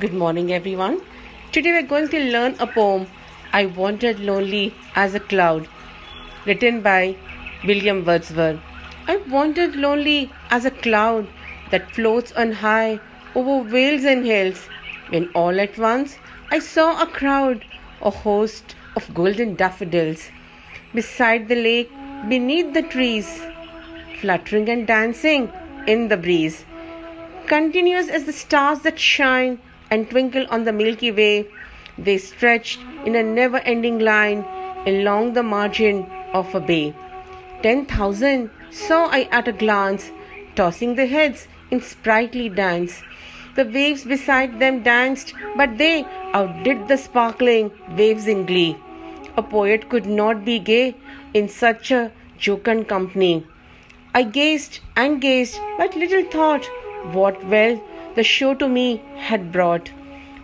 [0.00, 1.02] Good morning, everyone.
[1.52, 3.06] Today we're going to learn a poem,
[3.52, 5.68] I Wandered Lonely as a Cloud,
[6.46, 7.16] written by
[7.66, 8.58] William Wordsworth.
[9.06, 11.28] I wandered lonely as a cloud
[11.70, 12.98] that floats on high
[13.34, 14.66] over vales and hills,
[15.10, 16.16] when all at once
[16.50, 17.62] I saw a crowd,
[18.00, 20.30] a host of golden daffodils,
[20.94, 21.90] beside the lake,
[22.26, 23.42] beneath the trees,
[24.22, 25.52] fluttering and dancing
[25.86, 26.64] in the breeze.
[27.46, 29.58] Continuous as the stars that shine
[29.90, 31.48] and twinkle on the Milky Way,
[31.98, 34.44] they stretched in a never ending line
[34.86, 36.94] along the margin of a bay.
[37.62, 40.10] Ten thousand saw I at a glance,
[40.54, 43.02] tossing their heads in sprightly dance.
[43.56, 48.76] The waves beside them danced, but they outdid the sparkling waves in glee.
[49.36, 50.96] A poet could not be gay
[51.34, 53.46] in such a jocund company.
[54.14, 56.64] I gazed and gazed, but little thought
[57.12, 57.80] what wealth
[58.14, 59.90] the show to me had brought.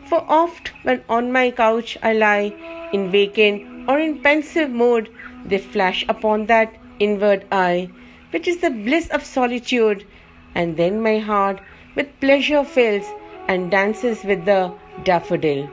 [0.09, 2.55] For oft, when on my couch I lie,
[2.93, 5.09] in vacant or in pensive mood,
[5.45, 7.91] they flash upon that inward eye,
[8.31, 10.07] which is the bliss of solitude,
[10.55, 11.61] and then my heart
[11.95, 13.07] with pleasure fills
[13.49, 14.73] and dances with the
[15.05, 15.69] daffodil.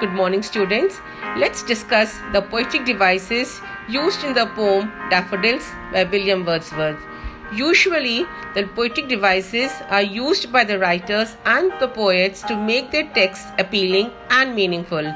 [0.00, 0.98] Good morning, students.
[1.36, 6.98] Let's discuss the poetic devices used in the poem Daffodils by William Wordsworth.
[7.52, 13.08] Usually, the poetic devices are used by the writers and the poets to make their
[13.12, 15.12] texts appealing and meaningful.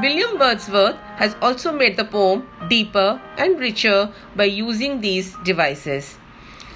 [0.00, 6.16] William Wordsworth has also made the poem deeper and richer by using these devices.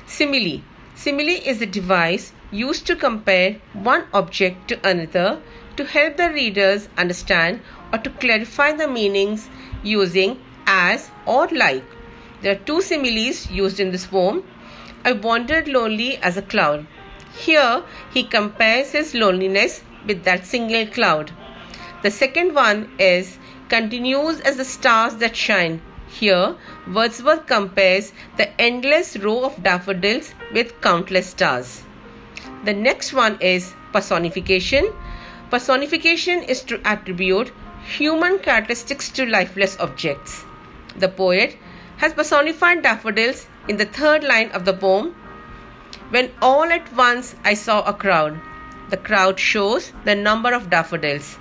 [0.07, 0.61] Simile
[0.95, 5.41] Simile is a device used to compare one object to another
[5.77, 7.61] to help the readers understand
[7.93, 9.49] or to clarify the meanings
[9.83, 11.85] using as or like.
[12.43, 14.45] There are two similes used in this poem.
[15.07, 16.87] I wandered lonely as a cloud.
[17.37, 21.31] Here he compares his loneliness with that single cloud.
[22.03, 23.39] The second one is
[23.69, 25.83] continues as the stars that shine.
[26.09, 26.57] Here
[26.87, 31.83] Wordsworth compares the endless row of daffodils with countless stars.
[32.65, 34.91] The next one is personification.
[35.51, 37.53] Personification is to attribute
[37.85, 40.45] human characteristics to lifeless objects.
[40.97, 41.59] The poet
[41.99, 45.15] has personified daffodils in the third line of the poem.
[46.11, 48.41] When all at once I saw a crowd,
[48.91, 51.39] the crowd shows the number of daffodils.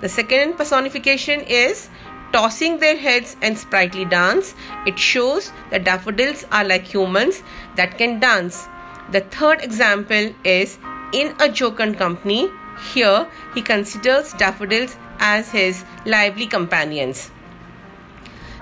[0.00, 1.88] The second personification is
[2.32, 4.54] tossing their heads and sprightly dance.
[4.86, 7.42] It shows that daffodils are like humans
[7.76, 8.66] that can dance.
[9.12, 10.78] The third example is
[11.12, 12.50] in a jocund company.
[12.94, 17.30] Here he considers daffodils as his lively companions.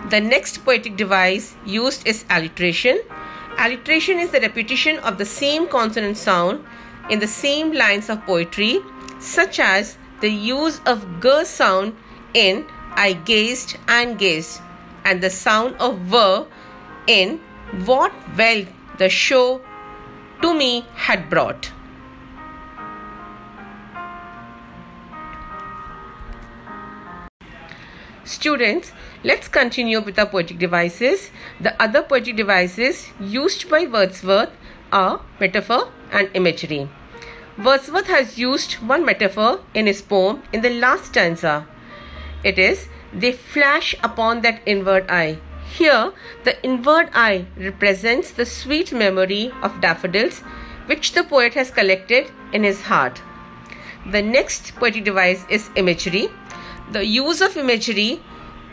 [0.09, 3.00] The next poetic device used is alliteration.
[3.59, 6.65] Alliteration is the repetition of the same consonant sound
[7.11, 8.81] in the same lines of poetry,
[9.21, 11.94] such as the use of g sound
[12.34, 12.66] in
[12.97, 14.61] I gazed and gazed,
[15.05, 16.44] and the sound of v
[17.06, 17.41] in
[17.84, 18.69] what wealth
[18.99, 19.61] the show
[20.43, 21.71] to me had brought.
[28.25, 31.31] Students, let's continue with our poetic devices.
[31.60, 34.50] The other poetic devices used by Wordsworth
[34.92, 36.88] are metaphor and imagery.
[37.62, 41.66] Wordsworth has used one metaphor in his poem in the last stanza.
[42.42, 45.38] It is, they flash upon that inward eye.
[45.76, 46.12] Here,
[46.44, 50.41] the inward eye represents the sweet memory of daffodils
[50.87, 53.20] which the poet has collected in his heart.
[54.10, 56.31] The next poetic device is imagery.
[56.91, 58.20] The use of imagery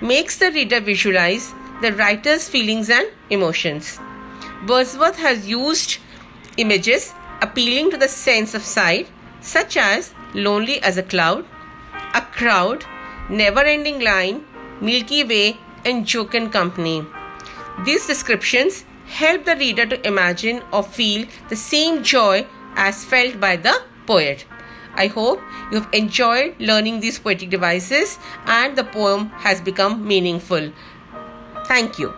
[0.02, 4.00] makes the reader visualize the writer's feelings and emotions.
[4.68, 5.98] Wordsworth has used
[6.58, 9.08] images appealing to the sense of sight,
[9.42, 11.46] such as lonely as a cloud,
[12.14, 12.86] a crowd,
[13.30, 14.46] never ending line,
[14.82, 17.06] Milky Way, and jocund company.
[17.86, 22.46] These descriptions help the reader to imagine or feel the same joy
[22.76, 24.46] as felt by the poet.
[24.98, 25.42] I hope
[25.72, 30.72] you have enjoyed learning these poetic devices and the poem has become meaningful.
[31.68, 32.14] Thank you.